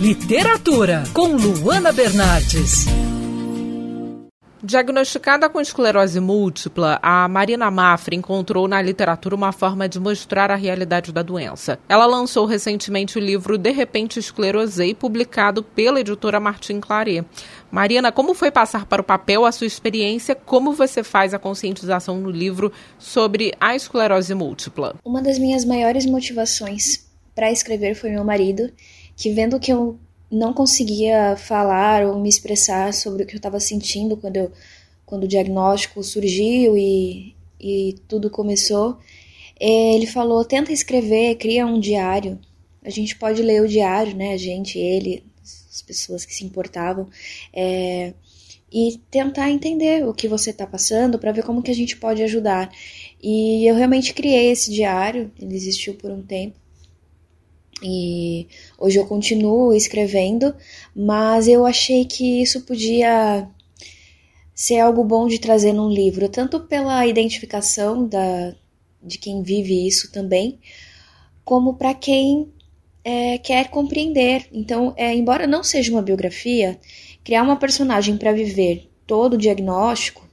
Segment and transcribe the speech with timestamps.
[0.00, 2.86] Literatura, com Luana Bernardes.
[4.62, 10.54] Diagnosticada com esclerose múltipla, a Marina Mafra encontrou na literatura uma forma de mostrar a
[10.54, 11.78] realidade da doença.
[11.86, 17.22] Ela lançou recentemente o livro De Repente Esclerosei, publicado pela editora Martin Claret.
[17.70, 20.34] Marina, como foi passar para o papel a sua experiência?
[20.34, 24.96] Como você faz a conscientização no livro sobre a esclerose múltipla?
[25.04, 28.70] Uma das minhas maiores motivações para escrever foi meu marido,
[29.20, 29.98] que vendo que eu
[30.30, 34.52] não conseguia falar ou me expressar sobre o que eu estava sentindo quando, eu,
[35.04, 38.98] quando o diagnóstico surgiu e, e tudo começou.
[39.60, 42.38] É, ele falou: tenta escrever, cria um diário.
[42.82, 44.32] A gente pode ler o diário, né?
[44.32, 45.22] A gente, ele,
[45.70, 47.06] as pessoas que se importavam.
[47.52, 48.14] É,
[48.72, 52.22] e tentar entender o que você está passando para ver como que a gente pode
[52.22, 52.72] ajudar.
[53.22, 56.59] E eu realmente criei esse diário, ele existiu por um tempo.
[57.82, 58.46] E
[58.78, 60.54] hoje eu continuo escrevendo,
[60.94, 63.48] mas eu achei que isso podia
[64.54, 68.54] ser algo bom de trazer num livro, tanto pela identificação da,
[69.02, 70.58] de quem vive isso também,
[71.44, 72.52] como para quem
[73.02, 74.46] é, quer compreender.
[74.52, 76.78] Então, é, embora não seja uma biografia,
[77.24, 80.28] criar uma personagem para viver todo o diagnóstico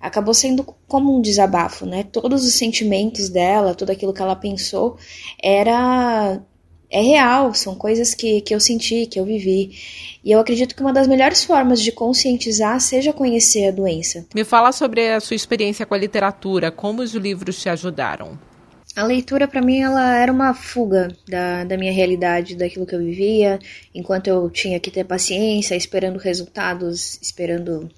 [0.00, 2.04] acabou sendo como um desabafo, né?
[2.04, 4.96] Todos os sentimentos dela, tudo aquilo que ela pensou,
[5.42, 6.42] era
[6.90, 9.78] é real, são coisas que, que eu senti, que eu vivi.
[10.24, 14.26] E eu acredito que uma das melhores formas de conscientizar seja conhecer a doença.
[14.34, 18.36] Me fala sobre a sua experiência com a literatura, como os livros te ajudaram.
[18.96, 22.98] A leitura, para mim, ela era uma fuga da, da minha realidade, daquilo que eu
[22.98, 23.60] vivia,
[23.94, 27.88] enquanto eu tinha que ter paciência, esperando resultados, esperando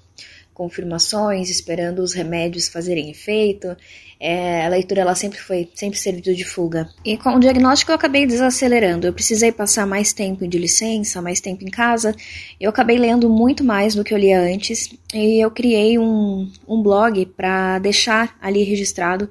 [0.53, 3.75] confirmações, esperando os remédios fazerem efeito.
[4.19, 6.89] É, a leitura ela sempre foi, sempre serviu de fuga.
[7.03, 9.05] E com o diagnóstico eu acabei desacelerando.
[9.05, 12.15] Eu precisei passar mais tempo de licença, mais tempo em casa.
[12.59, 16.81] Eu acabei lendo muito mais do que eu lia antes e eu criei um, um
[16.81, 19.29] blog para deixar ali registrado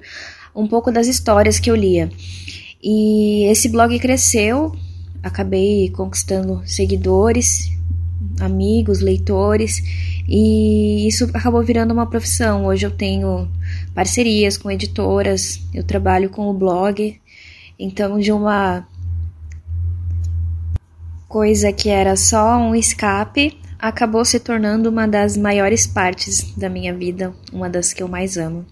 [0.55, 2.11] um pouco das histórias que eu lia.
[2.83, 4.75] E esse blog cresceu,
[5.23, 7.71] acabei conquistando seguidores,
[8.43, 9.81] amigos, leitores
[10.27, 12.65] e isso acabou virando uma profissão.
[12.65, 13.47] Hoje eu tenho
[13.93, 17.19] parcerias com editoras, eu trabalho com o blog.
[17.77, 18.87] Então, de uma
[21.27, 26.93] coisa que era só um escape, acabou se tornando uma das maiores partes da minha
[26.93, 28.65] vida, uma das que eu mais amo.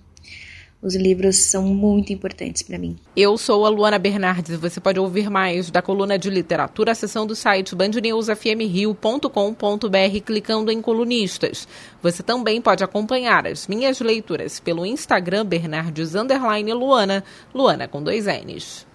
[0.82, 2.98] Os livros são muito importantes para mim.
[3.16, 7.34] Eu sou a Luana Bernardes e você pode ouvir mais da coluna de literatura acessando
[7.34, 11.68] o site bandnewsfmrio.com.br clicando em colunistas.
[12.02, 18.88] Você também pode acompanhar as minhas leituras pelo Instagram Bernardes Luana, Luana com dois N's.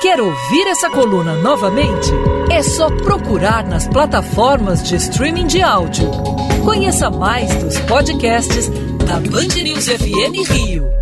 [0.00, 2.10] Quer ouvir essa coluna novamente?
[2.50, 6.08] É só procurar nas plataformas de streaming de áudio.
[6.64, 8.70] Conheça mais dos podcasts
[9.10, 10.99] Band News FM Rio.